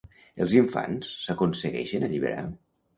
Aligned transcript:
Els 0.45 0.55
infants 0.61 1.13
s'aconsegueixen 1.27 2.11
alliberar? 2.13 2.45